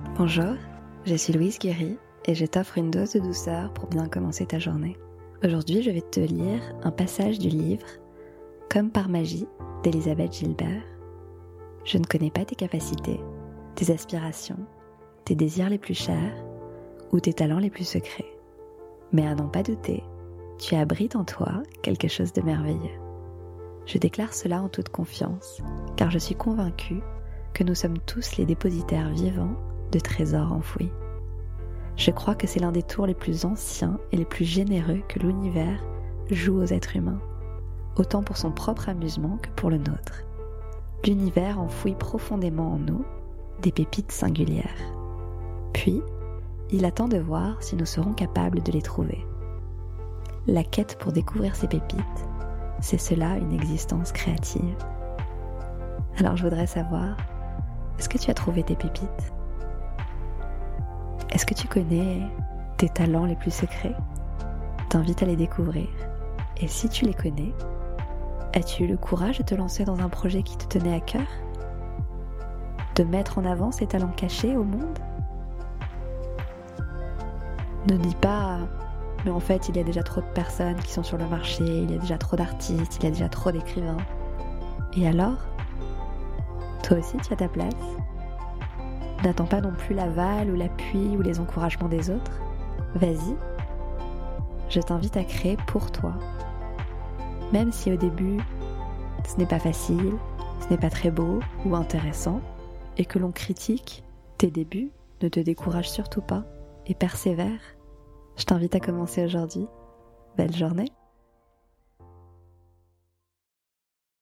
[0.00, 0.56] Bonjour,
[1.06, 4.58] je suis Louise Guéry et je t'offre une dose de douceur pour bien commencer ta
[4.58, 4.96] journée.
[5.44, 7.86] Aujourd'hui, je vais te lire un passage du livre
[8.68, 9.46] Comme par magie
[9.84, 10.82] d'Elisabeth Gilbert.
[11.84, 13.20] Je ne connais pas tes capacités,
[13.76, 14.58] tes aspirations,
[15.24, 16.44] tes désirs les plus chers
[17.12, 18.36] ou tes talents les plus secrets.
[19.12, 20.02] Mais à n'en pas douter,
[20.58, 22.98] tu abrites en toi quelque chose de merveilleux.
[23.86, 25.62] Je déclare cela en toute confiance,
[25.96, 27.00] car je suis convaincue
[27.52, 29.54] que nous sommes tous les dépositaires vivants
[29.94, 30.90] de trésors enfouis.
[31.96, 35.20] Je crois que c'est l'un des tours les plus anciens et les plus généreux que
[35.20, 35.80] l'univers
[36.30, 37.20] joue aux êtres humains,
[37.96, 40.24] autant pour son propre amusement que pour le nôtre.
[41.06, 43.04] L'univers enfouit profondément en nous
[43.62, 44.64] des pépites singulières.
[45.72, 46.02] Puis,
[46.70, 49.24] il attend de voir si nous serons capables de les trouver.
[50.48, 52.00] La quête pour découvrir ces pépites,
[52.80, 54.76] c'est cela une existence créative.
[56.18, 57.16] Alors je voudrais savoir,
[57.98, 59.32] est-ce que tu as trouvé tes pépites?
[61.34, 62.22] Est-ce que tu connais
[62.76, 63.96] tes talents les plus secrets?
[64.88, 65.88] T'invite à les découvrir.
[66.58, 67.52] Et si tu les connais,
[68.54, 71.26] as-tu eu le courage de te lancer dans un projet qui te tenait à cœur?
[72.94, 74.98] De mettre en avant ces talents cachés au monde?
[77.90, 78.60] Ne dis pas
[79.24, 81.64] mais en fait il y a déjà trop de personnes qui sont sur le marché,
[81.64, 83.96] il y a déjà trop d'artistes, il y a déjà trop d'écrivains.
[84.96, 85.38] Et alors?
[86.82, 87.74] Toi aussi tu as ta place
[89.24, 92.42] N'attends pas non plus l'aval ou l'appui ou les encouragements des autres.
[92.94, 93.34] Vas-y.
[94.68, 96.14] Je t'invite à créer pour toi.
[97.52, 98.38] Même si au début,
[99.26, 100.12] ce n'est pas facile,
[100.60, 102.40] ce n'est pas très beau ou intéressant,
[102.98, 104.04] et que l'on critique
[104.36, 104.90] tes débuts,
[105.22, 106.44] ne te décourage surtout pas
[106.86, 107.60] et persévère.
[108.36, 109.66] Je t'invite à commencer aujourd'hui.
[110.36, 110.92] Belle journée